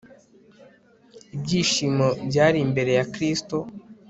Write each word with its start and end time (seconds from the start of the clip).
Ibyishimo 1.35 2.07
byari 2.29 2.57
imbere 2.65 2.91
ya 2.99 3.05
Kristo 3.13 3.57